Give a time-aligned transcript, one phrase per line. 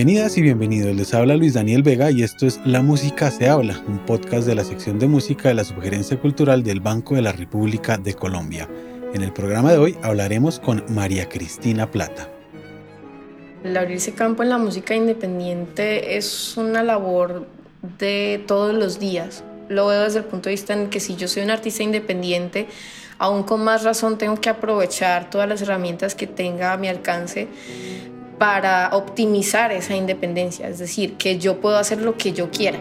[0.00, 3.84] Bienvenidas y bienvenidos, les habla Luis Daniel Vega y esto es La Música se habla,
[3.86, 7.32] un podcast de la sección de música de la Sugerencia Cultural del Banco de la
[7.32, 8.66] República de Colombia.
[9.12, 12.30] En el programa de hoy hablaremos con María Cristina Plata.
[13.62, 17.46] El abrirse campo en la música independiente es una labor
[17.98, 19.44] de todos los días.
[19.68, 22.68] Lo veo desde el punto de vista en que si yo soy un artista independiente,
[23.18, 27.48] aún con más razón tengo que aprovechar todas las herramientas que tenga a mi alcance
[28.40, 32.78] para optimizar esa independencia, es decir, que yo puedo hacer lo que yo quiera.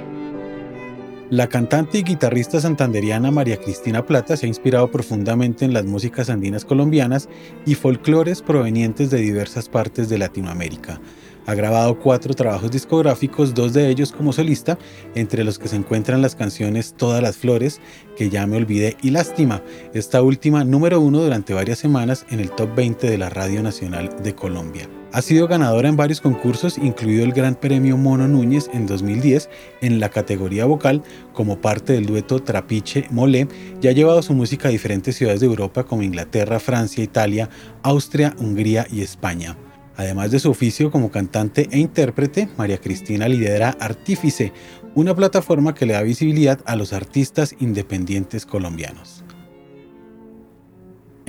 [1.29, 6.29] La cantante y guitarrista santanderiana María Cristina Plata se ha inspirado profundamente en las músicas
[6.29, 7.27] andinas colombianas
[7.65, 11.01] y folclores provenientes de diversas partes de Latinoamérica.
[11.45, 14.77] Ha grabado cuatro trabajos discográficos, dos de ellos como solista,
[15.13, 17.81] entre los que se encuentran las canciones Todas las Flores,
[18.16, 19.61] Que ya me olvidé y Lástima,
[19.94, 24.09] esta última número uno durante varias semanas en el top 20 de la Radio Nacional
[24.23, 24.88] de Colombia.
[25.11, 29.49] Ha sido ganadora en varios concursos, incluido el Gran Premio Mono Núñez en 2010
[29.81, 31.01] en la categoría vocal
[31.33, 33.47] como parte del dueto Trapiche Molé
[33.81, 37.49] y ha llevado su música a diferentes ciudades de Europa como Inglaterra, Francia, Italia,
[37.81, 39.57] Austria, Hungría y España.
[39.97, 44.53] Además de su oficio como cantante e intérprete, María Cristina lidera Artífice,
[44.94, 49.23] una plataforma que le da visibilidad a los artistas independientes colombianos.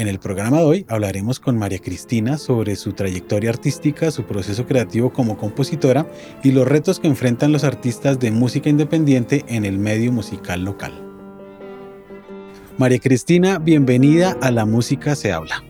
[0.00, 4.64] En el programa de hoy hablaremos con María Cristina sobre su trayectoria artística, su proceso
[4.64, 6.06] creativo como compositora
[6.42, 10.94] y los retos que enfrentan los artistas de música independiente en el medio musical local.
[12.78, 15.62] María Cristina, bienvenida a La Música se habla.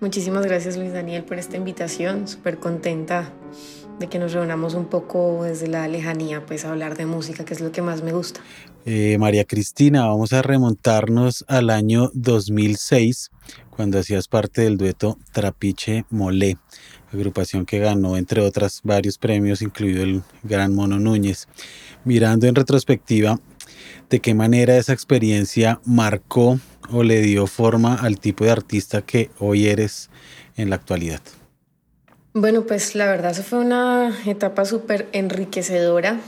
[0.00, 3.30] Muchísimas gracias Luis Daniel por esta invitación, súper contenta
[3.98, 7.54] de que nos reunamos un poco desde la lejanía, pues a hablar de música, que
[7.54, 8.40] es lo que más me gusta.
[8.86, 13.30] Eh, María Cristina, vamos a remontarnos al año 2006,
[13.74, 16.56] cuando hacías parte del dueto Trapiche Molé,
[17.12, 21.48] agrupación que ganó, entre otras, varios premios, incluido el Gran Mono Núñez.
[22.04, 23.38] Mirando en retrospectiva,
[24.10, 26.58] ¿de qué manera esa experiencia marcó
[26.90, 30.10] o le dio forma al tipo de artista que hoy eres
[30.56, 31.20] en la actualidad?
[32.32, 36.20] Bueno, pues la verdad, eso fue una etapa súper enriquecedora.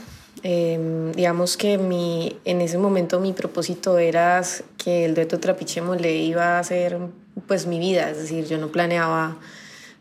[0.49, 4.41] Em, digamos que mi, en ese momento mi propósito era
[4.77, 6.99] que el dueto Trapiche le iba a ser
[7.47, 9.35] pues mi vida, es decir, yo no planeaba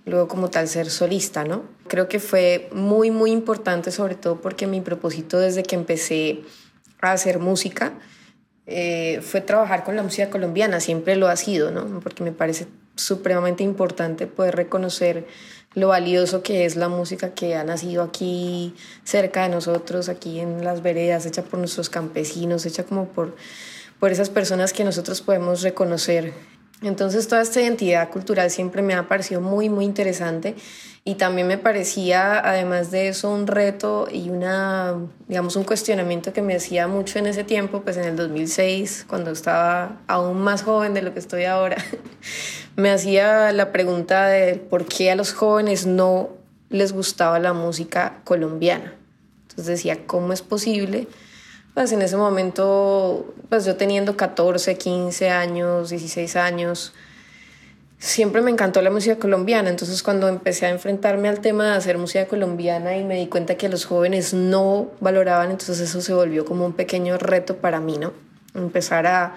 [0.04, 1.64] luego como tal ser solista, ¿no?
[1.88, 6.42] Creo que fue muy, muy importante, sobre todo porque mi propósito desde que empecé
[7.00, 7.94] a hacer música
[8.66, 11.98] eh, fue trabajar con la música colombiana, siempre lo ha sido, ¿no?
[11.98, 15.26] Porque me parece supremamente importante poder reconocer
[15.76, 20.64] lo valioso que es la música que ha nacido aquí cerca de nosotros, aquí en
[20.64, 23.36] las veredas, hecha por nuestros campesinos, hecha como por,
[24.00, 26.32] por esas personas que nosotros podemos reconocer.
[26.80, 30.54] Entonces toda esta identidad cultural siempre me ha parecido muy, muy interesante
[31.04, 34.94] y también me parecía, además de eso, un reto y una,
[35.28, 39.30] digamos, un cuestionamiento que me hacía mucho en ese tiempo, pues en el 2006, cuando
[39.30, 41.76] estaba aún más joven de lo que estoy ahora,
[42.76, 46.30] me hacía la pregunta de por qué a los jóvenes no
[46.70, 48.94] les gustaba la música colombiana.
[49.42, 51.08] Entonces decía, ¿cómo es posible?
[51.76, 56.94] pues en ese momento, pues yo teniendo 14, 15 años, 16 años,
[57.98, 59.68] siempre me encantó la música colombiana.
[59.68, 63.56] Entonces cuando empecé a enfrentarme al tema de hacer música colombiana y me di cuenta
[63.56, 67.98] que los jóvenes no valoraban, entonces eso se volvió como un pequeño reto para mí,
[67.98, 68.14] ¿no?
[68.54, 69.36] Empezar a,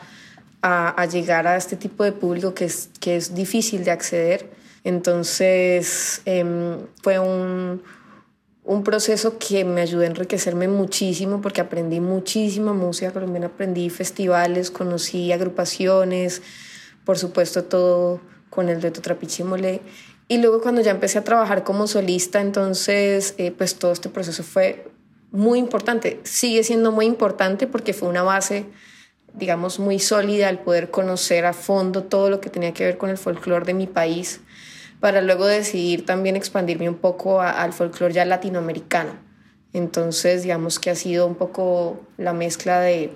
[0.62, 4.50] a, llegar a este tipo de público que es, que es difícil de acceder.
[4.84, 7.82] Entonces em, fue un
[8.70, 14.70] un proceso que me ayudó a enriquecerme muchísimo porque aprendí muchísima música colombiana, aprendí festivales,
[14.70, 16.44] conocí agrupaciones,
[17.04, 18.22] por supuesto todo
[18.52, 19.82] con el dueto Trapiche Mole.
[20.28, 24.44] Y luego cuando ya empecé a trabajar como solista, entonces eh, pues todo este proceso
[24.44, 24.88] fue
[25.32, 28.68] muy importante, sigue siendo muy importante porque fue una base
[29.34, 33.10] digamos muy sólida al poder conocer a fondo todo lo que tenía que ver con
[33.10, 34.42] el folclore de mi país
[35.00, 39.12] para luego decidir también expandirme un poco al folclore ya latinoamericano.
[39.72, 43.12] Entonces, digamos que ha sido un poco la mezcla de,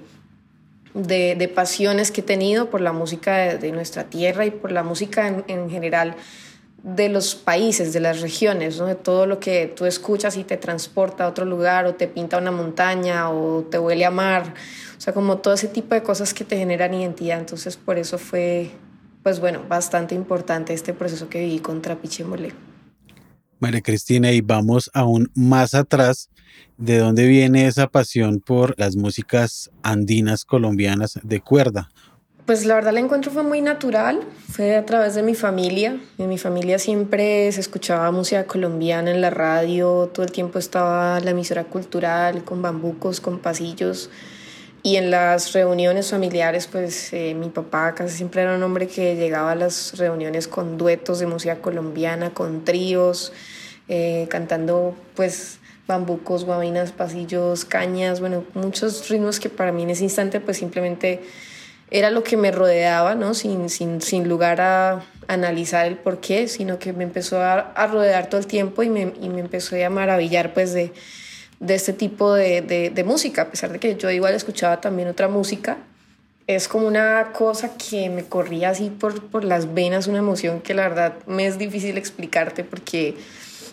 [0.94, 5.44] de, pasiones que he tenido por la música de, nuestra tierra y por la música
[5.48, 6.16] en, general
[6.84, 8.86] de los países, de las regiones, ¿no?
[8.86, 12.38] de todo lo que tú escuchas y te transporta a otro lugar o te pinta
[12.38, 14.54] una montaña o te huele a mar,
[14.98, 17.40] o sea, como todo ese tipo de cosas que te generan identidad.
[17.40, 18.72] Entonces, por eso fue
[19.24, 22.54] pues bueno, bastante importante este proceso que viví con Trapiche Mole.
[23.60, 26.30] María Cristina, y vamos aún más atrás,
[26.78, 31.90] ¿de dónde viene esa pasión por las músicas andinas colombianas de cuerda?
[32.46, 34.20] Pues la verdad el encuentro fue muy natural,
[34.52, 35.98] fue a través de mi familia.
[36.18, 41.22] En mi familia siempre se escuchaba música colombiana en la radio, todo el tiempo estaba
[41.22, 44.10] la emisora cultural con bambucos, con pasillos.
[44.86, 49.16] Y en las reuniones familiares, pues eh, mi papá casi siempre era un hombre que
[49.16, 53.32] llegaba a las reuniones con duetos de música colombiana, con tríos,
[53.88, 60.04] eh, cantando pues bambucos, guabinas, pasillos, cañas, bueno, muchos ritmos que para mí en ese
[60.04, 61.22] instante pues simplemente
[61.94, 63.36] era lo que me rodeaba, ¿no?
[63.36, 67.88] Sin, sin, sin lugar a analizar el por qué, sino que me empezó a, a
[67.88, 70.92] rodear todo el tiempo y me, y me empezó a maravillar pues de,
[71.60, 75.08] de este tipo de, de, de, música, a pesar de que yo igual escuchaba también
[75.08, 75.78] otra música.
[76.48, 80.74] Es como una cosa que me corría así por, por las venas, una emoción que
[80.74, 83.16] la verdad me es difícil explicarte porque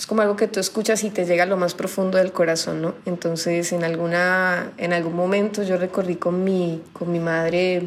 [0.00, 2.81] es como algo que tú escuchas y te llega a lo más profundo del corazón,
[2.81, 2.94] ¿no?
[3.05, 7.82] Entonces, en, alguna, en algún momento yo recorrí con mi, con mi madre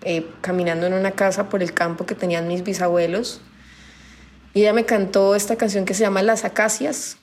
[0.00, 3.42] eh, caminando en una casa por el campo que tenían mis bisabuelos
[4.54, 7.18] y ella me cantó esta canción que se llama Las Acacias,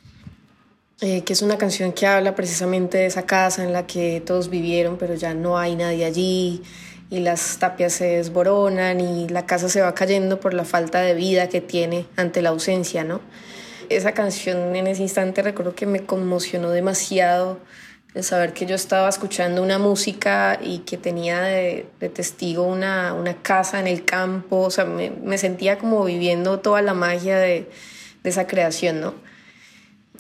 [1.02, 4.52] eh, que es una canción que habla precisamente de esa casa en la que todos
[4.52, 6.62] vivieron, pero ya no hay nadie allí
[7.10, 11.16] y las tapias se desboronan y la casa se va cayendo por la falta de
[11.16, 13.20] vida que tiene ante la ausencia, ¿no?
[13.90, 17.60] Esa canción en ese instante recuerdo que me conmocionó demasiado
[18.14, 23.36] el saber que yo estaba escuchando una música y que tenía de, testigo una, una,
[23.42, 27.70] casa en el campo, o sea, me, me, sentía como viviendo toda la magia de,
[28.24, 29.16] de esa creación, ¿no?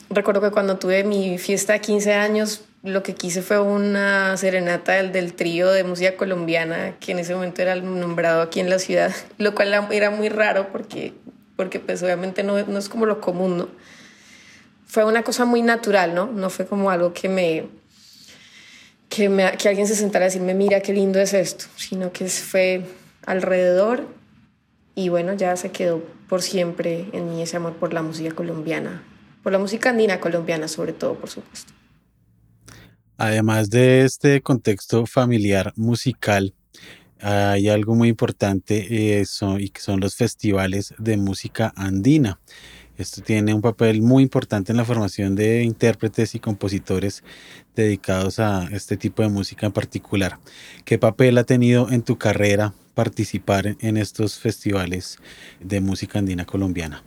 [0.10, 4.94] Recuerdo que cuando tuve mi fiesta de 15 años, lo que quise fue una serenata
[4.94, 8.80] del, del trío de música colombiana, que en ese momento era nombrado aquí en la
[8.80, 11.14] ciudad, lo cual era muy raro porque
[11.56, 13.70] porque pues obviamente no, no es como lo común, ¿no?
[14.86, 16.28] Fue una cosa muy natural, ¿no?
[16.28, 17.68] No fue como algo que me,
[19.10, 22.26] que, me, que alguien se sentara a decirme, mira qué lindo es esto, sino que
[22.28, 22.86] fue
[23.26, 24.08] alrededor
[24.96, 29.04] y bueno, ya se quedó por siempre en mí ese amor por la música colombiana,
[29.42, 31.74] por la música andina colombiana sobre todo, por supuesto.
[33.18, 36.54] Además de este contexto familiar musical,
[37.24, 39.24] hay algo muy importante eh,
[39.60, 42.40] y que son los festivales de música andina.
[42.98, 47.24] Esto tiene un papel muy importante en la formación de intérpretes y compositores
[47.76, 50.38] dedicados a este tipo de música en particular.
[50.86, 55.18] ¿Qué papel ha tenido en tu carrera participar en estos festivales
[55.60, 57.04] de música andina colombiana?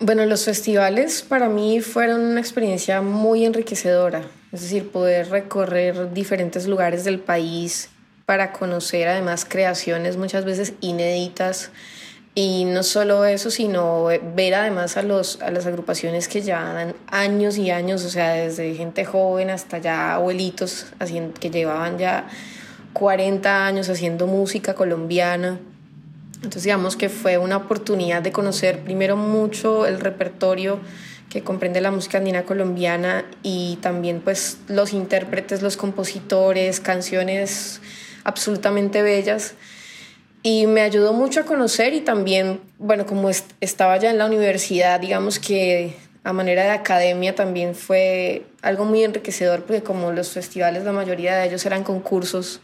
[0.00, 4.22] Bueno, los festivales para mí fueron una experiencia muy enriquecedora,
[4.52, 7.88] es decir, poder recorrer diferentes lugares del país
[8.26, 11.70] para conocer además creaciones muchas veces inéditas.
[12.34, 14.04] Y no solo eso, sino
[14.34, 18.74] ver además a, los, a las agrupaciones que llevan años y años, o sea, desde
[18.74, 22.26] gente joven hasta ya abuelitos haciendo, que llevaban ya
[22.94, 25.60] 40 años haciendo música colombiana.
[26.36, 30.80] Entonces digamos que fue una oportunidad de conocer primero mucho el repertorio
[31.32, 37.80] que comprende la música andina colombiana y también pues los intérpretes, los compositores, canciones
[38.22, 39.54] absolutamente bellas.
[40.42, 43.30] Y me ayudó mucho a conocer y también, bueno, como
[43.60, 49.02] estaba ya en la universidad, digamos que a manera de academia también fue algo muy
[49.02, 52.60] enriquecedor porque como los festivales, la mayoría de ellos eran concursos,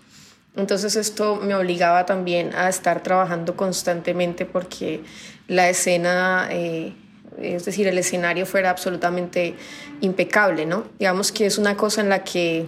[0.57, 5.03] entonces esto me obligaba también a estar trabajando constantemente porque
[5.47, 6.93] la escena, eh,
[7.40, 9.54] es decir, el escenario fuera absolutamente
[10.00, 10.85] impecable, ¿no?
[10.99, 12.66] Digamos que es una cosa en la que,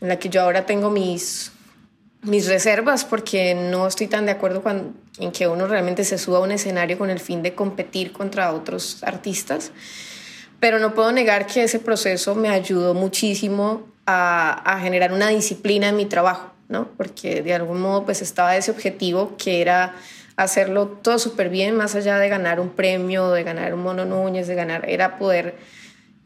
[0.00, 1.52] en la que yo ahora tengo mis,
[2.22, 6.38] mis reservas porque no estoy tan de acuerdo con, en que uno realmente se suba
[6.38, 9.72] a un escenario con el fin de competir contra otros artistas,
[10.60, 15.88] pero no puedo negar que ese proceso me ayudó muchísimo a, a generar una disciplina
[15.88, 16.88] en mi trabajo ¿no?
[16.96, 19.94] Porque de algún modo pues estaba ese objetivo que era
[20.42, 24.46] hacerlo todo súper bien, más allá de ganar un premio, de ganar un mono Núñez,
[24.46, 25.56] de ganar, era poder,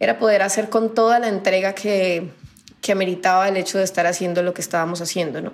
[0.00, 2.30] era poder hacer con toda la entrega que,
[2.80, 5.52] que meritaba el hecho de estar haciendo lo que estábamos haciendo, ¿no?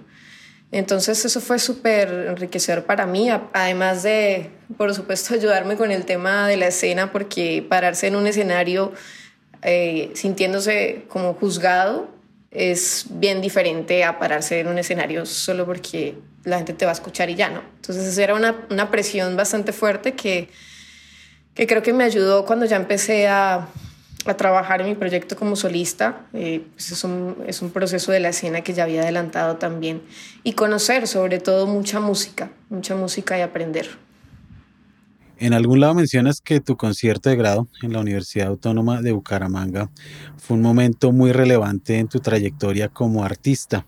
[0.72, 6.48] Entonces eso fue súper enriquecedor para mí, además de, por supuesto, ayudarme con el tema
[6.48, 8.92] de la escena, porque pararse en un escenario
[9.62, 12.08] eh, sintiéndose como juzgado
[12.52, 16.94] es bien diferente a pararse en un escenario solo porque la gente te va a
[16.94, 17.62] escuchar y ya no.
[17.76, 20.48] Entonces era una, una presión bastante fuerte que,
[21.54, 23.68] que creo que me ayudó cuando ya empecé a,
[24.26, 26.26] a trabajar en mi proyecto como solista.
[26.34, 30.02] Eh, pues es, un, es un proceso de la escena que ya había adelantado también.
[30.42, 33.88] Y conocer sobre todo mucha música, mucha música y aprender.
[35.42, 39.90] En algún lado mencionas que tu concierto de grado en la Universidad Autónoma de Bucaramanga
[40.36, 43.84] fue un momento muy relevante en tu trayectoria como artista.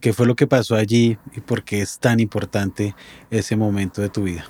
[0.00, 2.94] ¿Qué fue lo que pasó allí y por qué es tan importante
[3.28, 4.44] ese momento de tu vida?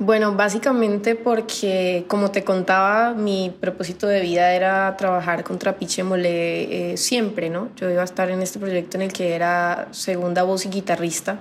[0.00, 6.90] Bueno, básicamente porque, como te contaba, mi propósito de vida era trabajar con Trapiche Mole
[6.92, 7.68] eh, siempre, ¿no?
[7.76, 11.38] Yo iba a estar en este proyecto en el que era segunda voz y guitarrista.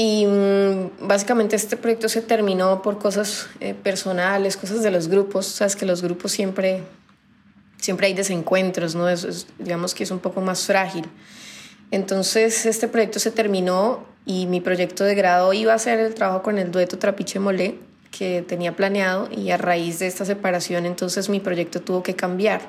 [0.00, 5.46] Y mm, básicamente este proyecto se terminó por cosas eh, personales, cosas de los grupos.
[5.46, 6.84] Sabes que los grupos siempre,
[7.78, 9.06] siempre hay desencuentros, ¿no?
[9.58, 11.04] digamos que es un poco más frágil.
[11.90, 16.44] Entonces este proyecto se terminó y mi proyecto de grado iba a ser el trabajo
[16.44, 17.74] con el dueto Trapiche Molé
[18.16, 22.60] que tenía planeado y a raíz de esta separación entonces mi proyecto tuvo que cambiar.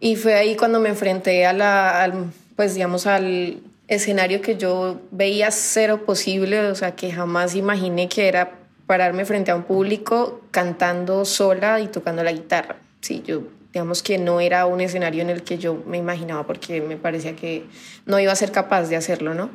[0.00, 3.62] Y fue ahí cuando me enfrenté a la, al, pues digamos al
[3.94, 9.50] escenario que yo veía cero posible, o sea, que jamás imaginé que era pararme frente
[9.50, 12.76] a un público cantando sola y tocando la guitarra.
[13.00, 16.80] Sí, yo digamos que no era un escenario en el que yo me imaginaba porque
[16.82, 17.64] me parecía que
[18.04, 19.50] no iba a ser capaz de hacerlo, ¿no?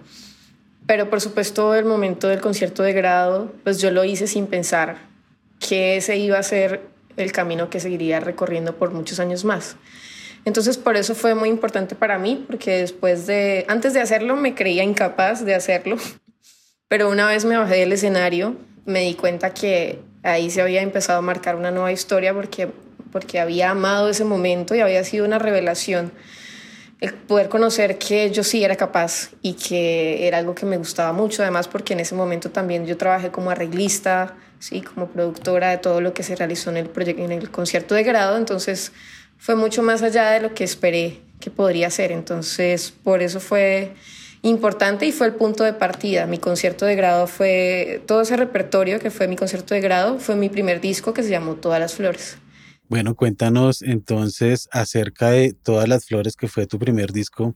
[0.87, 4.97] Pero por supuesto el momento del concierto de grado, pues yo lo hice sin pensar
[5.59, 6.81] que ese iba a ser
[7.17, 9.75] el camino que seguiría recorriendo por muchos años más.
[10.45, 14.55] Entonces por eso fue muy importante para mí, porque después de, antes de hacerlo me
[14.55, 15.97] creía incapaz de hacerlo,
[16.87, 18.55] pero una vez me bajé del escenario
[18.87, 22.69] me di cuenta que ahí se había empezado a marcar una nueva historia porque
[23.11, 26.11] porque había amado ese momento y había sido una revelación
[26.99, 31.13] el poder conocer que yo sí era capaz y que era algo que me gustaba
[31.13, 35.77] mucho, además porque en ese momento también yo trabajé como arreglista, sí, como productora de
[35.77, 38.93] todo lo que se realizó en el proyecto en el concierto de grado, entonces
[39.37, 43.93] fue mucho más allá de lo que esperé que podría ser, entonces por eso fue
[44.41, 46.25] importante y fue el punto de partida.
[46.25, 50.35] Mi concierto de grado fue todo ese repertorio que fue mi concierto de grado, fue
[50.35, 52.37] mi primer disco que se llamó Todas las flores.
[52.89, 57.53] Bueno, cuéntanos entonces acerca de Todas las Flores, que fue tu primer disco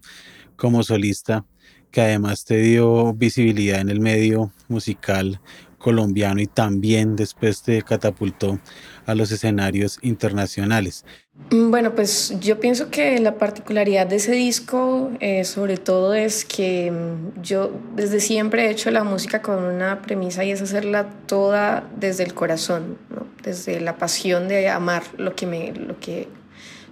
[0.57, 1.45] como solista,
[1.89, 5.39] que además te dio visibilidad en el medio musical
[5.81, 8.59] colombiano y también después te catapultó
[9.05, 11.05] a los escenarios internacionales.
[11.49, 16.45] Mm, bueno, pues yo pienso que la particularidad de ese disco, eh, sobre todo, es
[16.45, 21.09] que mm, yo desde siempre he hecho la música con una premisa y es hacerla
[21.25, 22.97] toda desde el corazón,
[23.43, 26.27] desde la pasión de amar lo que me, lo que,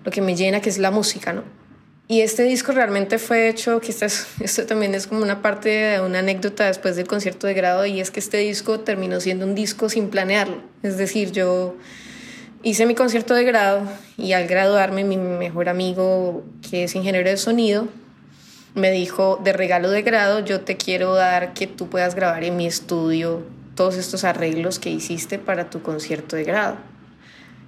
[0.04, 1.44] lo que me llena, que es la música, ¿no?
[2.12, 4.08] Y este disco realmente fue hecho, que esto,
[4.40, 8.02] esto también es como una parte de una anécdota después del concierto de grado, y
[8.02, 10.58] es que este disco terminó siendo un disco sin planearlo.
[10.82, 11.76] Es decir, yo
[12.64, 13.84] hice mi concierto de grado
[14.18, 17.88] y al graduarme mi mejor amigo, que es ingeniero de sonido,
[18.74, 22.58] me dijo, de regalo de grado, yo te quiero dar que tú puedas grabar en
[22.58, 23.44] mi estudio
[23.76, 26.78] todos estos arreglos que hiciste para tu concierto de grado.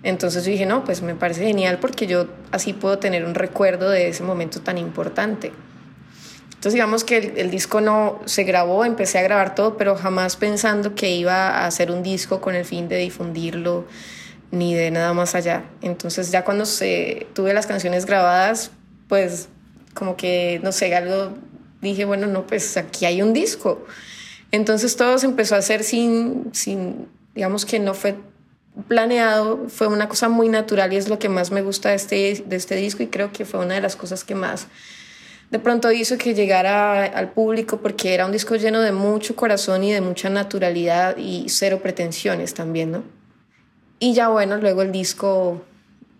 [0.03, 4.07] Entonces dije, no, pues me parece genial porque yo así puedo tener un recuerdo de
[4.07, 5.51] ese momento tan importante.
[6.61, 10.93] Entonces digamos que el, disco no se grabó, empecé a grabar todo, pero jamás pensando
[10.93, 13.85] que iba a hacer un disco con el fin de difundirlo
[14.51, 15.63] ni de nada más allá.
[15.81, 18.71] Entonces ya cuando se, tuve las canciones grabadas,
[19.07, 19.49] pues
[19.95, 21.33] como que, no sé, algo
[21.81, 23.83] dije, bueno, no, pues aquí hay un disco.
[24.51, 28.15] Entonces todo se empezó a hacer sin, sin digamos que no fue
[28.87, 32.43] planeado, fue una cosa muy natural y es lo que más me gusta de este,
[32.45, 34.67] de este disco y creo que fue una de las cosas que más
[35.51, 39.83] de pronto hizo que llegara al público porque era un disco lleno de mucho corazón
[39.83, 43.03] y de mucha naturalidad y cero pretensiones también, ¿no?
[43.99, 45.61] Y ya bueno, luego el disco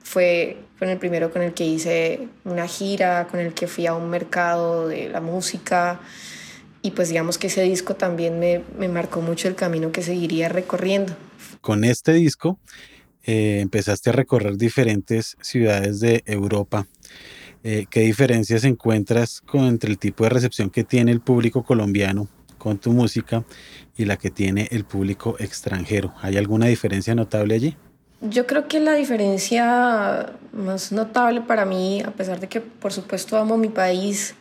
[0.04, 3.94] fue, fue el primero con el que hice una gira, con el que fui a
[3.96, 6.02] un mercado de la música
[6.82, 10.50] y pues digamos que ese disco también me, me marcó mucho el camino que seguiría
[10.50, 11.16] recorriendo
[11.62, 12.60] con este disco
[13.24, 16.88] eh, empezaste a recorrer diferentes ciudades de Europa.
[17.64, 22.28] Eh, ¿Qué diferencias encuentras con, entre el tipo de recepción que tiene el público colombiano
[22.58, 23.44] con tu música
[23.96, 26.14] y la que tiene el público extranjero?
[26.22, 27.78] ¿Hay alguna diferencia notable allí?
[28.22, 33.38] Yo creo que la diferencia más notable para mí, a pesar de que por supuesto
[33.38, 34.36] amo mi país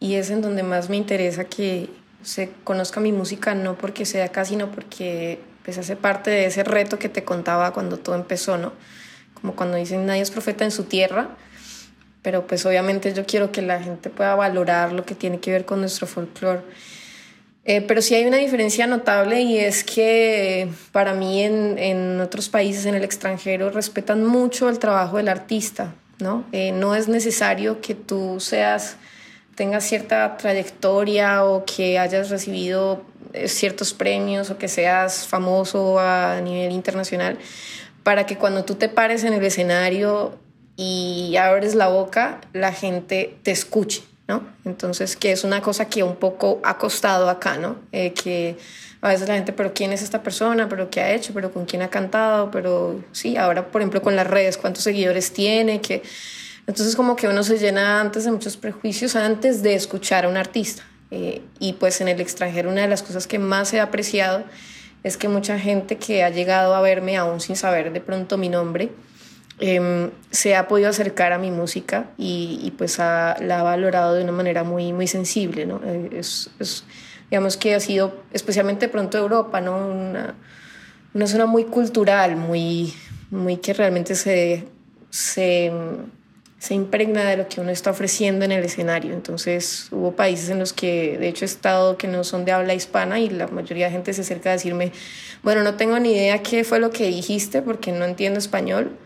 [0.00, 1.88] y es en donde más me interesa que
[2.22, 6.64] se conozca mi música, no porque sea acá, sino porque pues hace parte de ese
[6.64, 8.72] reto que te contaba cuando todo empezó, ¿no?
[9.34, 11.28] Como cuando dicen nadie es profeta en su tierra,
[12.22, 15.66] pero pues obviamente yo quiero que la gente pueda valorar lo que tiene que ver
[15.66, 16.62] con nuestro folclore.
[17.66, 22.48] Eh, pero sí hay una diferencia notable y es que para mí en, en, otros
[22.48, 26.46] países, en el extranjero, respetan mucho el trabajo del artista, ¿no?
[26.52, 28.96] Eh, no es necesario que tú seas,
[29.58, 36.40] tengas cierta trayectoria o que hayas recibido eh, ciertos premios o que seas famoso a
[36.40, 37.36] nivel internacional,
[38.04, 40.38] para que cuando tú te pares en el escenario
[40.76, 44.02] y abres la boca, la gente te escuche.
[44.28, 44.46] ¿no?
[44.64, 47.76] Entonces, que es una cosa que un poco ha costado acá, ¿no?
[47.92, 48.58] Eh, que
[49.00, 50.68] a veces la gente, pero ¿quién es esta persona?
[50.68, 51.32] ¿Pero qué ha hecho?
[51.34, 52.50] ¿Pero con quién ha cantado?
[52.50, 55.80] Pero sí, ahora, por ejemplo, con las redes, ¿cuántos seguidores tiene?
[55.80, 56.02] que
[56.68, 60.36] Entonces, como que uno se llena antes de muchos prejuicios antes de escuchar a un
[60.36, 60.82] artista.
[61.10, 64.44] Eh, y pues en el extranjero una de las cosas que más he apreciado
[65.02, 68.50] es que mucha gente que ha llegado a verme aún sin saber de pronto mi
[68.50, 68.92] nombre,
[69.60, 74.32] em, se ha podido acercar a mi música y, pues la ha valorado de una
[74.32, 75.64] manera muy, muy sensible.
[75.64, 75.80] ¿no?
[75.82, 76.50] Eh, es,
[77.30, 79.88] digamos que ha sido, especialmente de pronto Europa, ¿no?
[79.88, 80.34] una,
[81.14, 82.92] una zona muy cultural, muy,
[83.30, 84.68] muy que realmente se,
[85.08, 85.72] se
[86.58, 89.12] se impregna de lo que uno está ofreciendo en el escenario.
[89.12, 92.74] Entonces hubo países en los que de hecho he estado que no son de habla
[92.74, 94.92] hispana y la mayoría de gente se acerca a decirme,
[95.42, 98.96] bueno, no tengo ni idea qué fue lo que dijiste porque no entiendo español,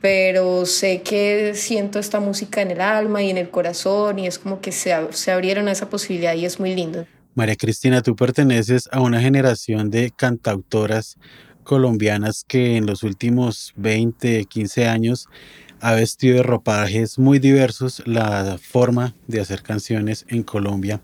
[0.00, 4.38] pero sé que siento esta música en el alma y en el corazón y es
[4.38, 7.04] como que se, se abrieron a esa posibilidad y es muy lindo.
[7.34, 11.16] María Cristina, tú perteneces a una generación de cantautoras
[11.64, 15.28] colombianas que en los últimos 20, 15 años
[15.80, 21.00] ha vestido de ropajes muy diversos la forma de hacer canciones en Colombia.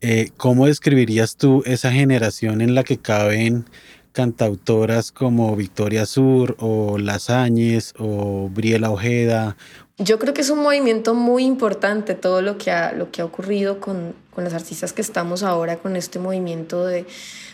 [0.00, 3.66] Eh, ¿Cómo describirías tú esa generación en la que caben
[4.12, 9.56] cantautoras como Victoria Sur o Las Áñez o Briela Ojeda?
[9.98, 13.24] Yo creo que es un movimiento muy importante todo lo que ha, lo que ha
[13.26, 17.04] ocurrido con, con las artistas que estamos ahora con este movimiento de,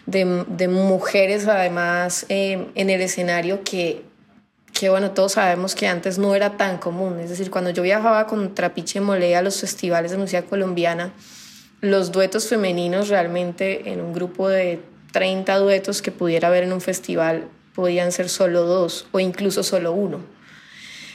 [0.07, 4.05] de, mujeres además eh, en el escenario que
[4.79, 7.19] que bueno, todos sabemos que antes no era tan común.
[7.19, 11.13] Es decir, cuando yo viajaba con Trapiche Mole a los festivales de música colombiana,
[11.81, 14.81] los duetos femeninos realmente en un grupo de
[15.13, 19.93] 30 duetos que pudiera haber en un festival podían ser solo dos o incluso solo
[19.93, 20.21] uno.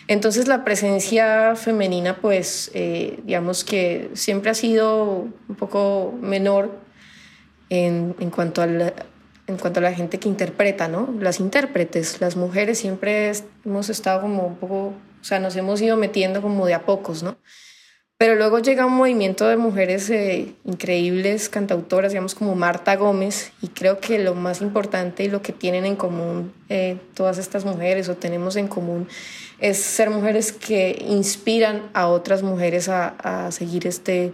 [0.07, 6.71] Entonces la presencia femenina, pues eh, digamos que siempre ha sido un poco menor
[7.69, 8.93] en, en cuanto al,
[9.47, 11.13] en cuanto a la gente que interpreta, ¿no?
[11.19, 13.31] Las intérpretes, las mujeres siempre
[13.65, 17.23] hemos estado como un poco, o sea, nos hemos ido metiendo como de a pocos,
[17.23, 17.37] ¿no?
[18.21, 23.69] Pero luego llega un movimiento de mujeres eh, increíbles, cantautoras, digamos como Marta Gómez, y
[23.69, 28.09] creo que lo más importante y lo que tienen en común eh, todas estas mujeres
[28.09, 29.07] o tenemos en común
[29.59, 33.15] es ser mujeres que inspiran a otras mujeres a,
[33.47, 34.33] a seguir este,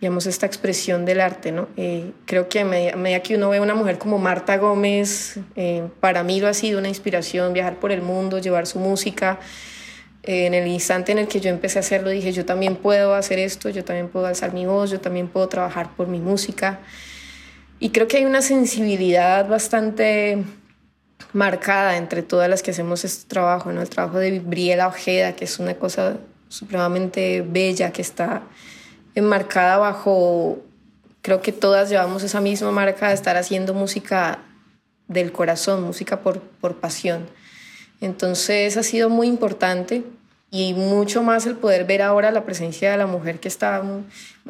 [0.00, 1.68] digamos, esta expresión del arte, ¿no?
[1.76, 5.88] Eh, creo que a medida, que uno ve a una mujer como Marta Gómez, eh,
[6.00, 9.40] para mí lo ha sido una inspiración viajar por el mundo, llevar su música.
[10.22, 13.14] Eh, en el instante en el que yo empecé a hacerlo, dije, yo también puedo
[13.14, 16.80] hacer esto, yo también puedo alzar mi voz, yo también puedo trabajar por mi música.
[17.78, 20.44] Y creo que hay una sensibilidad bastante
[21.32, 23.80] marcada entre todas las que hacemos este trabajo, ¿no?
[23.80, 28.42] El trabajo de Briela Ojeda, que es una cosa supremamente bella, que está
[29.16, 30.58] enmarcada bajo,
[31.22, 34.38] creo que todas llevamos esa misma marca de estar haciendo música
[35.08, 37.26] del corazón, música por, por pasión.
[38.00, 40.04] Entonces ha sido muy importante
[40.50, 43.82] y mucho más el poder ver ahora la presencia de la mujer que está,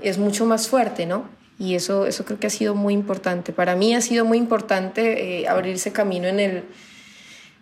[0.02, 1.28] es mucho más fuerte, ¿no?
[1.58, 3.52] Y eso, eso creo que ha sido muy importante.
[3.52, 6.64] Para mí ha sido muy importante eh, abrirse camino en el,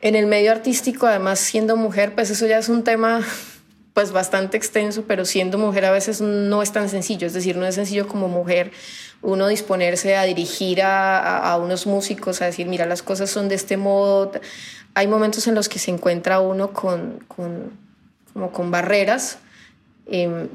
[0.01, 3.21] en el medio artístico, además siendo mujer, pues eso ya es un tema
[3.95, 7.65] pues bastante extenso, pero siendo mujer a veces no es tan sencillo, es decir, no
[7.65, 8.73] es sencillo como mujer
[9.23, 13.79] uno disponerse a dirigir a, unos músicos, a decir, mira, las cosas son de este
[13.79, 14.33] modo.
[14.93, 17.73] Hay momentos en los que se encuentra uno con, con
[18.35, 19.39] como con barreras
[20.07, 20.49] em,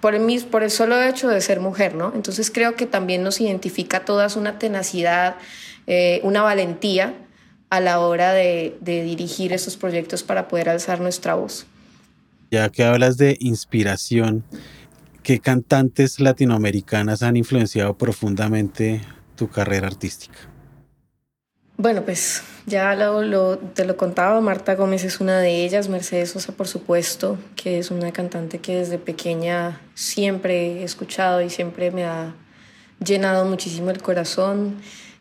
[0.00, 2.12] por, el, por el solo hecho de ser mujer, ¿no?
[2.14, 5.36] Entonces creo que también nos identifica a todas una tenacidad,
[5.86, 7.14] eh, una valentía
[7.70, 11.66] a la hora de, de dirigir esos proyectos para poder alzar nuestra voz.
[12.50, 14.44] Ya que hablas de inspiración,
[15.22, 19.00] ¿qué cantantes latinoamericanas han influenciado profundamente
[19.36, 20.38] tu carrera artística?
[21.76, 26.52] Bueno, pues ya lo, te lo contaba, Marta Gómez es una de ellas, Mercedes Sosa
[26.52, 32.04] por supuesto, que es una cantante que desde pequeña siempre he escuchado y siempre me
[32.04, 32.32] ha
[33.04, 34.76] llenado muchísimo el corazón.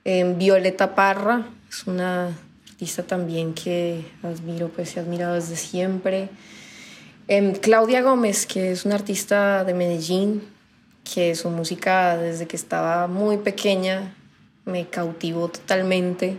[0.05, 2.29] Em, Violeta Parra es una
[2.69, 6.29] artista también que admiro, pues he admirado desde siempre.
[7.29, 10.43] Em, Claudia Gómez, que es una artista de Medellín,
[11.05, 14.13] que su música desde que estaba muy pequeña
[14.65, 16.38] me cautivó totalmente.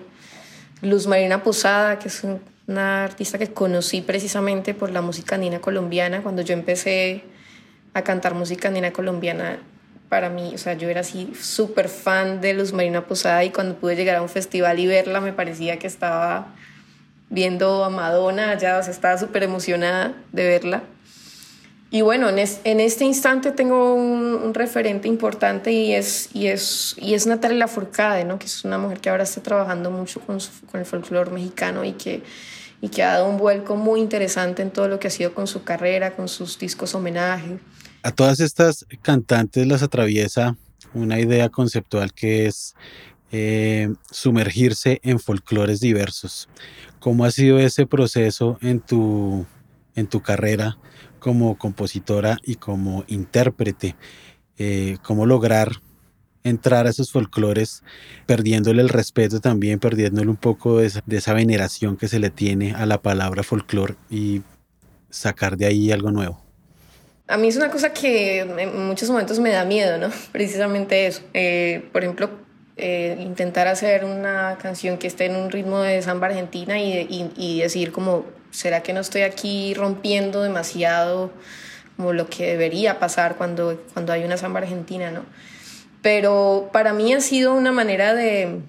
[0.82, 2.22] Luz Marina Posada, que es
[2.66, 6.22] una artista que conocí precisamente por la música andina colombiana.
[6.22, 7.24] Cuando yo empecé
[7.94, 9.60] a cantar música andina colombiana,
[10.10, 13.76] para mí, o sea, yo era así súper fan de Luz Marina Posada y cuando
[13.76, 16.54] pude llegar a un festival y verla me parecía que estaba
[17.34, 20.84] viendo a Madonna allá, o sea, estaba súper emocionada de verla.
[21.90, 22.38] y bueno, en,
[22.80, 26.30] este instante tengo un, referente importante y es,
[27.26, 28.38] Natalia Lafourcade, ¿no?
[28.38, 30.38] que es una mujer que ahora está trabajando mucho con,
[30.74, 32.22] el folclore mexicano y que,
[32.80, 35.48] y que ha dado un vuelco muy interesante en todo lo que ha sido con
[35.48, 37.58] su carrera, con sus discos homenaje.
[38.04, 40.56] A todas estas cantantes las atraviesa
[40.92, 42.76] una idea conceptual que es
[43.32, 46.48] eh, sumergirse en folclores diversos.
[47.04, 49.44] ¿Cómo ha sido ese proceso en tu,
[49.94, 50.78] en tu carrera
[51.18, 53.94] como compositora y como intérprete?
[54.56, 55.82] Eh, ¿Cómo lograr
[56.44, 57.82] entrar a esos folclores
[58.24, 62.86] perdiéndole el respeto también, perdiéndole un poco de esa, veneración que se le tiene a
[62.86, 64.40] la palabra folclore y
[65.10, 66.42] sacar de ahí algo nuevo?
[67.28, 70.08] A mí es una cosa que en muchos momentos me da miedo, ¿no?
[70.32, 71.20] Precisamente eso.
[71.34, 72.30] Eh, por ejemplo,
[72.76, 77.60] eh, intentar hacer una canción que esté en un ritmo de samba argentina y, y,
[77.60, 81.30] decir como, ¿será que no estoy aquí rompiendo demasiado
[81.96, 85.24] como lo que debería pasar cuando, cuando hay una samba argentina, ¿no?
[86.02, 88.60] Pero para mí ha sido una manera de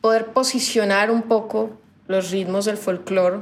[0.00, 3.38] poder posicionar un poco los ritmos del folclore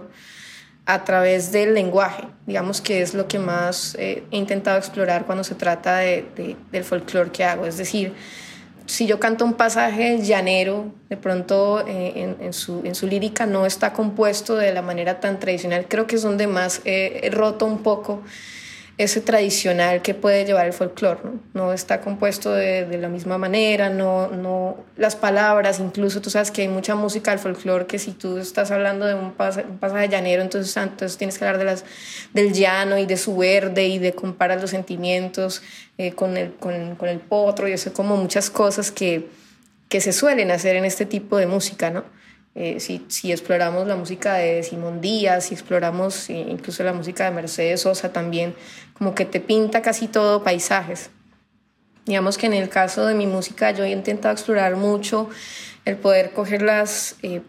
[0.87, 5.45] a través del lenguaje, digamos que es lo que más eh, he intentado explorar cuando
[5.45, 7.65] se trata de, del folclore que hago.
[7.65, 8.13] Es decir,
[8.91, 13.65] si yo canto un pasaje llanero, de pronto eh, en, su, en, su, lírica no
[13.65, 17.85] está compuesto de la manera tan tradicional, creo que es donde más he roto un
[17.85, 18.23] poco
[19.03, 21.41] ese tradicional que puede llevar el folclore, ¿no?
[21.55, 26.51] No está compuesto de, de, la misma manera, no, no, las palabras, incluso tú sabes
[26.51, 30.43] que hay mucha música del folclore que si tú estás hablando de un, pasaje llanero,
[30.43, 31.87] entonces, entonces tienes que hablar de las,
[32.35, 35.63] del llano y de su verde y de comparar los sentimientos
[35.97, 39.31] eh, con, el, con, con, el potro y eso como muchas cosas que,
[39.89, 42.05] que se suelen hacer en este tipo de música, ¿no?
[42.57, 47.31] Eh, si, si, exploramos la música de Simón Díaz, si exploramos incluso la música de
[47.31, 48.55] Mercedes Sosa también,
[48.93, 51.11] como que te pinta casi todo paisajes.
[52.07, 55.29] Digamos que en el caso de mi música yo he intentado explorar mucho
[55.85, 57.43] el poder coger las, eh,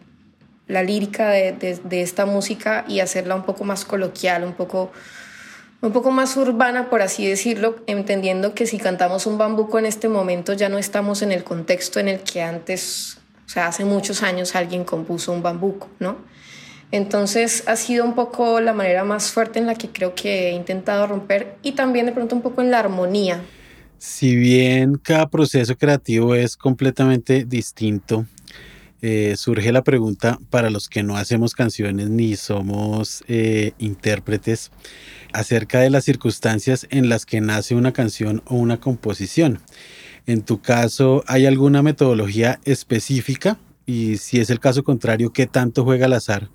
[0.68, 4.92] la lírica de, de, de, esta música y hacerla un poco más coloquial, un poco,
[5.80, 10.08] un poco más urbana, por así decirlo, entendiendo que si cantamos un bambuco en este
[10.08, 14.22] momento ya no estamos en el contexto en el que antes o sea, hace muchos
[14.22, 16.16] años alguien compuso un bambuco, ¿no?
[16.90, 20.52] Entonces ha sido un poco la manera más fuerte en la que creo que he
[20.52, 23.40] intentado romper y también de pronto un poco en la armonía.
[23.98, 28.26] Si bien cada proceso creativo es completamente distinto,
[29.00, 34.70] eh, surge la pregunta para los que no hacemos canciones ni somos eh, intérpretes
[35.32, 39.60] acerca de las circunstancias en las que nace una canción o una composición.
[40.26, 43.58] En tu caso, ¿hay alguna metodología específica?
[43.86, 46.48] Y si es el caso contrario, ¿qué tanto juega el azar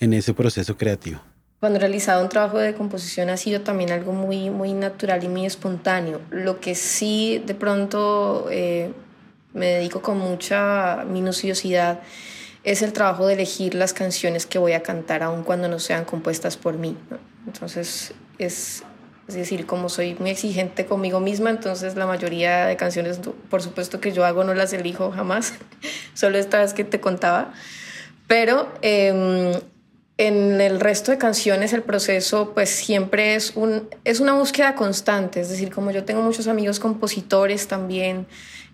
[0.00, 1.20] en ese proceso creativo?
[1.60, 5.28] Cuando he realizado un trabajo de composición ha sido también algo muy, muy natural y
[5.28, 6.20] muy espontáneo.
[6.30, 8.92] Lo que sí de pronto eh,
[9.54, 12.00] me dedico con mucha minuciosidad
[12.64, 16.04] es el trabajo de elegir las canciones que voy a cantar, aun cuando no sean
[16.04, 16.96] compuestas por mí.
[17.46, 18.82] Entonces es,
[19.26, 24.00] es decir, como soy muy exigente conmigo misma, entonces la mayoría de canciones, por supuesto
[24.00, 25.54] que yo hago, no las elijo jamás,
[26.14, 27.52] solo esta vez que te contaba.
[28.26, 29.52] Pero em,
[30.18, 35.40] en el resto de canciones el proceso pues siempre es, un, es una búsqueda constante,
[35.40, 38.26] es decir, como yo tengo muchos amigos compositores también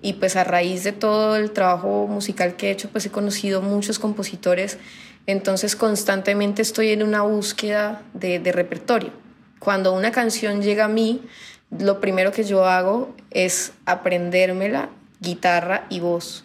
[0.02, 3.62] y pues a raíz de todo el trabajo musical que he hecho pues he conocido
[3.62, 4.78] muchos compositores,
[5.26, 9.29] entonces constantemente estoy en una búsqueda de, de repertorio
[9.60, 11.22] cuando una canción llega a mí,
[11.70, 14.88] lo primero que yo hago es aprendérmela
[15.20, 16.44] guitarra y voz.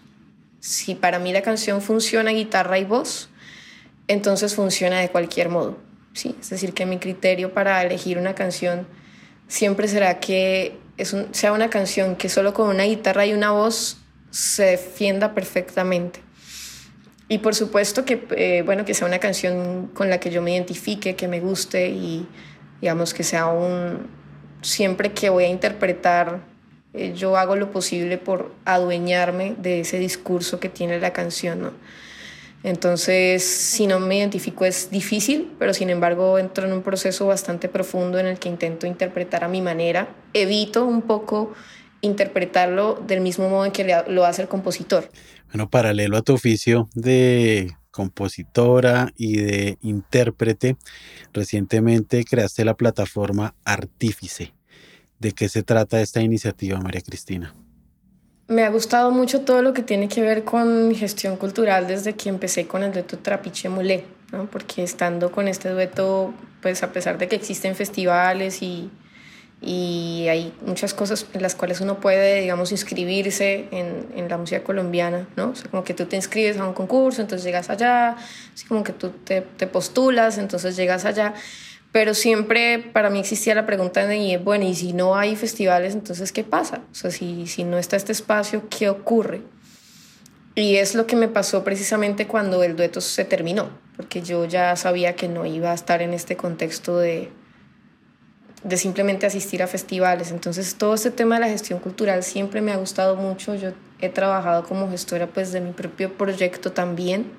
[0.60, 3.30] Si para mí la canción funciona guitarra y voz,
[4.08, 5.78] entonces funciona de cualquier modo.
[6.13, 6.36] ¿sí?
[6.39, 8.86] Es decir, que mi criterio para elegir una canción
[9.47, 13.97] siempre será que es sea una canción que solo con una guitarra y una voz
[14.30, 16.21] se defienda perfectamente.
[17.28, 20.54] Y por supuesto que, eh, bueno, que sea una canción con la que yo me
[20.54, 22.28] identifique, que me guste y
[22.86, 24.06] digamos que sea un,
[24.62, 26.41] siempre que voy a interpretar,
[26.93, 31.71] eh, yo hago lo posible por adueñarme de ese discurso que tiene la canción, ¿no?
[32.62, 37.69] Entonces, si no me identifico es difícil, pero sin embargo entro en un proceso bastante
[37.69, 40.08] profundo en el que intento interpretar a mi manera.
[40.34, 41.56] Evito un poco
[42.02, 45.10] interpretarlo del mismo modo en que lo hace el compositor.
[45.52, 50.75] Bueno, paralelo a tu oficio de compositora y de intérprete,
[51.31, 54.53] recientemente creaste la plataforma Artífice.
[55.19, 57.55] ¿De qué se trata esta iniciativa, María Cristina?
[58.49, 62.27] Me ha gustado mucho todo lo que tiene que ver con gestión cultural desde que
[62.27, 64.03] empecé con el dueto Trapiche Mulé,
[64.51, 68.91] porque estando con este dueto, pues a pesar de que existen festivales y,
[69.62, 74.63] y hay muchas cosas en las cuales uno puede, digamos, inscribirse en, en, la música
[74.63, 75.50] colombiana, ¿no?
[75.50, 78.15] O sea, como que tú te inscribes a un concurso, entonces llegas allá,
[78.54, 81.34] así como que tú te, te postulas, entonces llegas allá,
[81.91, 86.32] pero siempre para mí existía la pregunta de, bueno, y si no hay festivales, entonces
[86.32, 86.82] ¿qué pasa?
[86.91, 89.41] O sea, si, si no está este espacio, ¿qué ocurre?
[90.54, 94.76] Y es lo que me pasó precisamente cuando el dueto se terminó, porque yo ya
[94.76, 97.32] sabía que no iba a estar en este contexto de,
[98.65, 100.32] de simplemente asistir a festivales.
[100.32, 103.56] Entonces todo este tema de la gestión cultural siempre me ha gustado mucho.
[103.56, 103.69] Yo
[104.01, 107.32] he trabajado como gestora pues de mi propio proyecto también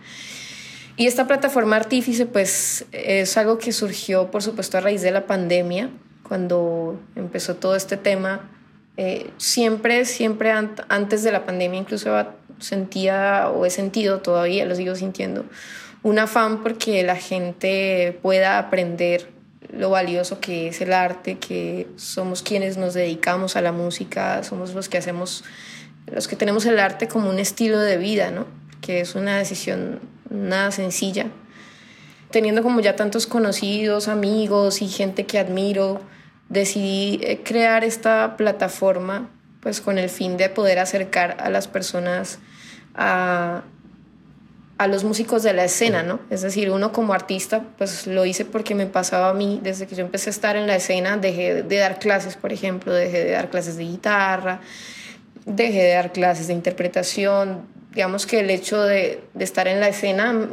[0.96, 5.26] y esta plataforma Artífice, pues es algo que surgió, por supuesto, a raíz de la
[5.26, 5.90] pandemia,
[6.22, 8.48] cuando empezó todo este tema.
[8.96, 12.10] Eh, siempre, siempre antes de la pandemia, incluso
[12.58, 15.44] sentía o he sentido todavía, lo sigo sintiendo,
[16.02, 19.28] un afán porque la gente pueda aprender
[19.76, 24.74] lo valioso que es el arte, que somos quienes nos dedicamos a la música, somos
[24.74, 25.44] los que hacemos,
[26.06, 28.46] los que tenemos el arte como un estilo de vida, ¿no?
[28.80, 31.26] Que es una decisión nada sencilla.
[32.30, 36.00] Teniendo como ya tantos conocidos, amigos y gente que admiro,
[36.48, 42.38] decidí eh, crear esta plataforma pues con el fin de poder acercar a las personas
[42.94, 43.62] a,
[44.78, 46.20] a los músicos de la escena, ¿no?
[46.28, 49.94] Es decir, uno como artista, pues lo hice porque me pasaba a mí, desde que
[49.94, 53.30] yo empecé a estar en la escena, dejé de dar clases, por ejemplo, dejé de
[53.30, 54.60] dar clases de guitarra,
[55.46, 60.50] dejé de dar clases de interpretación, digamos que el hecho de, estar en la escena,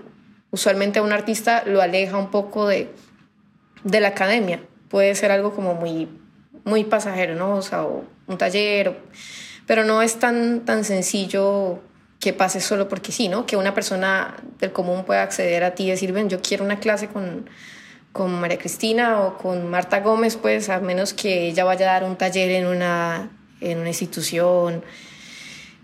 [0.51, 2.89] usualmente a un artista lo aleja un poco de,
[3.83, 4.63] de la academia.
[4.87, 6.07] Puede ser algo como muy,
[6.63, 7.55] muy pasajero, ¿no?
[7.55, 7.85] O sea,
[8.27, 8.97] un taller,
[9.67, 11.81] pero no es tan, tan sencillo
[12.23, 13.45] que pase solo porque sí, ¿no?
[13.45, 16.79] Que una persona del común pueda acceder a ti y decir, ven, yo quiero una
[16.79, 17.49] clase con,
[18.11, 22.03] con María Cristina o con Marta Gómez, pues a menos que ella vaya a dar
[22.03, 24.83] un taller en una, en una institución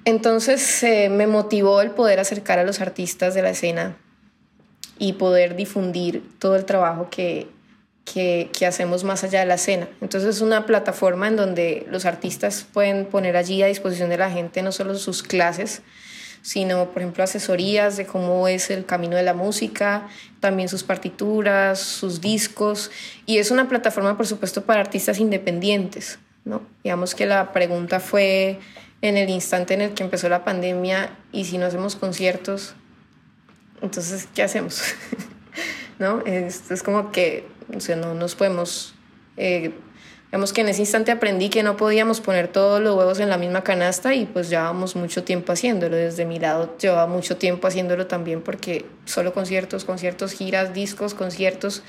[0.06, 3.98] entonces eh, me motivó el poder acercar a los artistas de la escena
[4.98, 7.48] y poder difundir todo el trabajo que,
[8.06, 9.88] que, hacemos más allá de la escena.
[10.02, 14.32] Entonces es una plataforma en donde los artistas pueden poner allí a disposición de la
[14.32, 15.84] gente no solo sus clases,
[16.42, 20.08] sino, por ejemplo, asesorías de cómo es el camino de la música,
[20.40, 22.92] también sus partituras, sus discos.
[23.26, 26.20] Y es una plataforma, por supuesto, para artistas independientes.
[26.46, 26.62] ¿no?
[26.84, 28.60] Digamos que la pregunta fue
[29.02, 32.76] en el instante en el que empezó la pandemia y si no hacemos conciertos,
[33.82, 34.82] entonces, ¿qué hacemos?
[36.00, 36.22] ¿No?
[36.26, 38.94] Es, es, como que, o sea, no nos podemos...
[39.38, 39.72] Eh,
[40.30, 43.38] digamos que en ese instante aprendí que no podíamos poner todos los huevos en la
[43.38, 45.96] misma canasta y pues llevábamos mucho tiempo haciéndolo.
[45.96, 51.82] Desde mi lado llevaba mucho tiempo haciéndolo también porque solo conciertos, conciertos, giras, discos, conciertos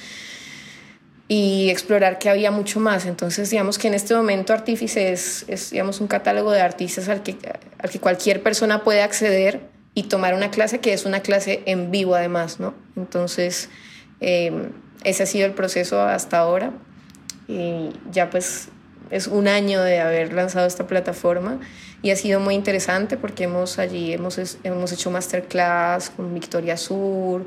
[1.29, 3.05] y explorar que había mucho más.
[3.05, 7.37] Entonces, digamos que en este momento Artífice es, digamos, un catálogo de artistas al que,
[7.79, 9.61] al que cualquier persona puede acceder
[9.94, 12.74] y tomar una clase que es una clase en vivo además, ¿no?
[12.96, 13.68] Entonces,
[14.20, 14.72] em,
[15.05, 16.72] ese ha sido el proceso hasta ahora.
[17.50, 18.68] Y ya pues
[19.10, 21.58] es un año de haber lanzado esta plataforma
[22.00, 27.44] y ha sido muy interesante porque hemos allí hemos, hemos hecho masterclass con Victoria Sur,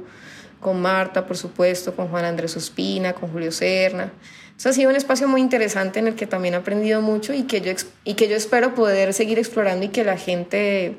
[0.59, 4.11] con Marta, por supuesto, con Juan Andrés Ospina, con Julio Serna.
[4.47, 7.43] Entonces ha sido un espacio muy interesante en el que también he aprendido mucho y
[7.43, 7.71] que yo,
[8.03, 10.97] y que yo espero poder seguir explorando y que la gente,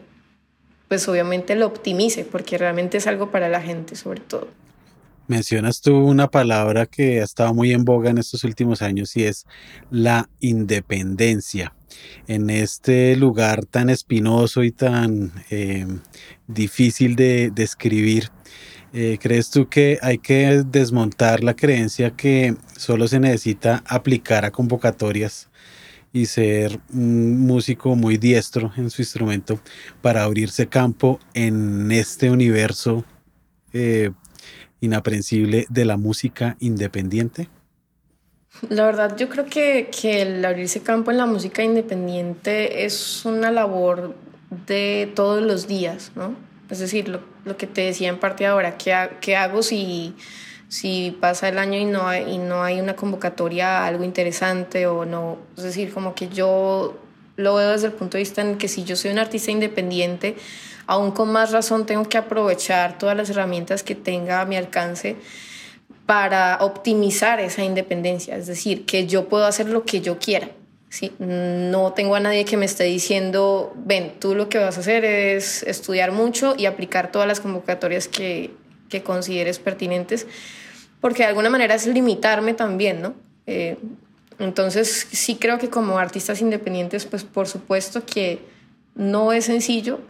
[0.88, 4.48] pues obviamente lo optimice, porque realmente es algo para la gente sobre todo.
[5.26, 9.24] Mencionas tú una palabra que ha estado muy en boga en estos últimos años y
[9.24, 9.46] es
[9.90, 11.74] la independencia.
[12.26, 15.86] En este lugar tan espinoso y tan eh,
[16.46, 18.30] difícil de describir,
[18.96, 24.52] eh, ¿Crees tú que hay que desmontar la creencia que solo se necesita aplicar a
[24.52, 25.48] convocatorias
[26.12, 29.58] y ser un músico muy diestro en su instrumento
[30.00, 33.04] para abrirse campo en este universo
[33.72, 34.12] eh,
[34.84, 37.48] inaprensible de la música independiente?
[38.68, 43.50] La verdad, yo creo que, que el abrirse campo en la música independiente es una
[43.50, 44.14] labor
[44.66, 46.36] de todos los días, ¿no?
[46.70, 50.14] Es decir, lo, lo que te decía en parte ahora, ¿qué, qué hago si,
[50.68, 55.04] si pasa el año y no, hay, y no hay una convocatoria algo interesante o
[55.04, 55.38] no?
[55.56, 56.96] Es decir, como que yo
[57.36, 60.36] lo veo desde el punto de vista en que si yo soy un artista independiente,
[60.86, 65.16] aún con más razón tengo que aprovechar todas las herramientas que tenga a mi alcance
[66.06, 70.50] para optimizar esa independencia, es decir, que yo puedo hacer lo que yo quiera.
[70.90, 71.12] ¿sí?
[71.18, 75.04] No tengo a nadie que me esté diciendo, ven, tú lo que vas a hacer
[75.04, 78.50] es estudiar mucho y aplicar todas las convocatorias que,
[78.88, 80.26] que consideres pertinentes,
[81.00, 83.14] porque de alguna manera es limitarme también, ¿no?
[83.46, 83.76] Eh,
[84.38, 88.40] Entonces sí creo que como artistas independientes, pues por supuesto que
[88.94, 90.00] no es sencillo,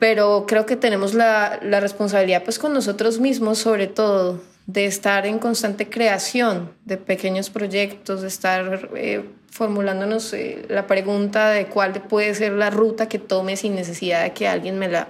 [0.00, 5.26] pero creo que tenemos la, la responsabilidad pues con nosotros mismos sobre todo de estar
[5.26, 11.92] en constante creación de pequeños proyectos, de estar eh, formulándonos eh, la pregunta de cuál
[11.92, 15.08] puede ser la ruta que tome sin necesidad de que alguien me la,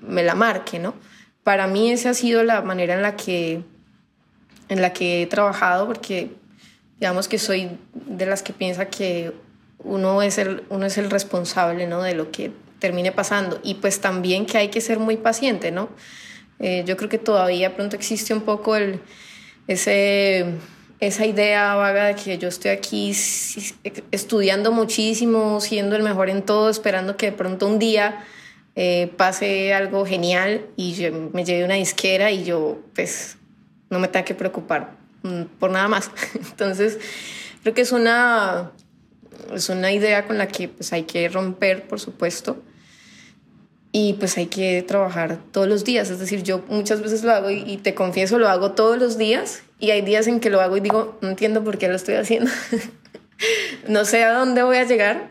[0.00, 0.94] me la marque, ¿no?
[1.44, 3.62] Para mí esa ha sido la manera en la que,
[4.68, 6.32] en la que he trabajado, porque
[6.98, 9.32] digamos que soy de las que piensa que
[9.78, 12.02] uno es el, uno es el responsable, ¿no?
[12.02, 12.50] De lo que
[12.86, 13.58] termine pasando.
[13.64, 15.88] Y pues también que hay que ser muy paciente, ¿no?
[16.60, 19.00] Eh, yo creo que todavía pronto existe un poco el,
[19.66, 20.46] ese,
[21.00, 23.12] esa idea vaga de que yo estoy aquí
[24.12, 28.24] estudiando muchísimo, siendo el mejor en todo, esperando que de pronto un día
[28.76, 30.94] eh, pase algo genial y
[31.32, 33.36] me lleve una disquera y yo pues
[33.90, 34.92] no me tenga que preocupar
[35.24, 36.12] mm, por nada más.
[36.34, 37.00] Entonces,
[37.62, 38.70] creo que es una,
[39.52, 42.62] es una idea con la que pues hay que romper, por supuesto
[43.98, 46.10] y pues hay que trabajar todos los días.
[46.10, 49.62] Es decir, yo muchas veces lo hago y, te confieso, lo hago todos los días
[49.78, 52.16] y hay días en que lo hago y digo, no entiendo por qué lo estoy
[52.16, 52.50] haciendo.
[53.88, 55.30] no sé a dónde voy a llegar,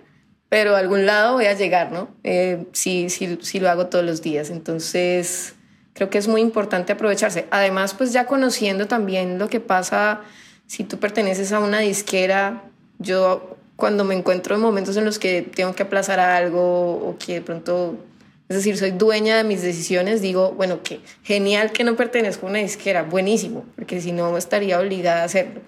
[0.49, 2.09] pero a algún lado voy a llegar, ¿no?
[2.23, 4.49] Eh, sí, sí, sí lo hago todos los días.
[4.49, 5.53] Entonces,
[5.93, 7.45] creo que es muy importante aprovecharse.
[7.51, 10.21] Además, pues ya conociendo también lo que pasa
[10.65, 12.63] si tú perteneces a una disquera,
[12.97, 17.35] yo cuando me encuentro en momentos en los que tengo que aplazar algo o que
[17.35, 17.99] de pronto
[18.47, 22.49] es decir, soy dueña de mis decisiones, digo, bueno, que genial que no pertenezco a
[22.51, 25.61] una disquera, buenísimo, porque si no estaría obligada a hacerlo.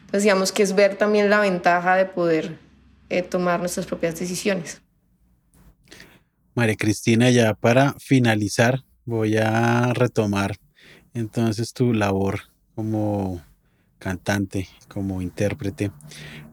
[0.00, 2.58] Entonces, digamos que es ver también la ventaja de poder
[3.10, 4.80] eh, tomar nuestras propias decisiones.
[6.54, 10.56] María Cristina, ya para finalizar, voy a retomar
[11.12, 12.40] entonces tu labor
[12.74, 13.42] como
[13.98, 15.90] cantante, como intérprete,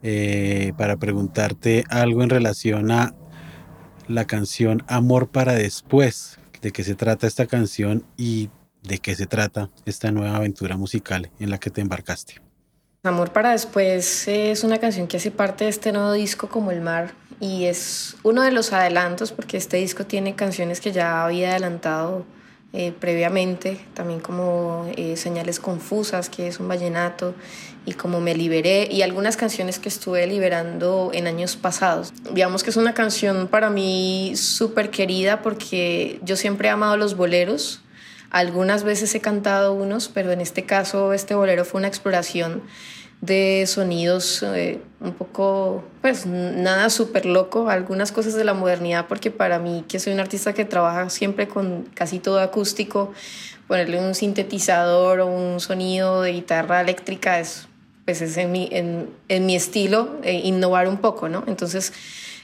[0.03, 3.15] eh, para preguntarte algo en relación a
[4.07, 6.39] la canción Amor para después.
[6.61, 8.49] ¿De qué se trata esta canción y
[8.81, 12.41] de qué se trata esta nueva aventura musical en la que te embarcaste?
[13.03, 16.81] Amor para después es una canción que hace parte de este nuevo disco como El
[16.81, 21.51] Mar y es uno de los adelantos porque este disco tiene canciones que ya había
[21.51, 22.25] adelantado
[22.73, 27.33] eh, previamente, también como eh, Señales Confusas, que es un vallenato,
[27.85, 32.13] y como Me Liberé, y algunas canciones que estuve liberando en años pasados.
[32.33, 37.15] Digamos que es una canción para mí súper querida porque yo siempre he amado los
[37.15, 37.81] boleros.
[38.31, 42.63] Algunas veces he cantado unos, pero en este caso este bolero fue una exploración
[43.25, 49.31] de sonidos eh, un poco, pues nada súper loco, algunas cosas de la modernidad, porque
[49.31, 53.13] para mí, que soy un artista que trabaja siempre con casi todo acústico,
[53.67, 57.67] ponerle un sintetizador o un sonido de guitarra eléctrica es,
[58.05, 61.43] pues es en, mi, en, en mi estilo, eh, innovar un poco, ¿no?
[61.47, 61.93] Entonces,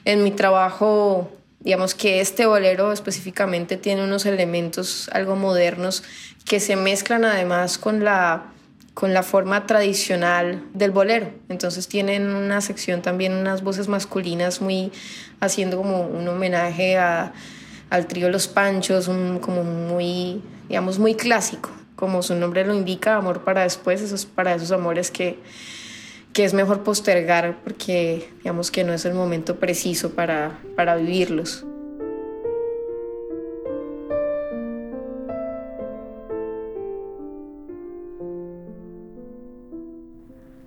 [0.05, 6.03] en mi trabajo, digamos que este bolero específicamente tiene unos elementos algo modernos
[6.45, 8.45] que se mezclan además con la
[9.01, 11.31] con la forma tradicional del bolero.
[11.49, 14.91] Entonces tienen una sección también, unas voces masculinas muy
[15.39, 17.33] haciendo como un homenaje a,
[17.89, 23.15] al trío Los Panchos, un, como muy, digamos, muy clásico, como su nombre lo indica,
[23.15, 25.39] amor para después, eso es para esos amores que,
[26.31, 31.65] que es mejor postergar porque digamos que no es el momento preciso para, para vivirlos.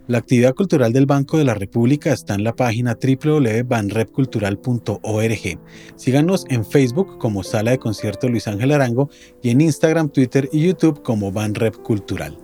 [0.07, 5.59] La actividad cultural del Banco de la República está en la página www.banrepcultural.org.
[5.97, 9.09] Síganos en Facebook como Sala de Concierto Luis Ángel Arango
[9.43, 12.44] y en Instagram, Twitter y YouTube como Banrep Cultural.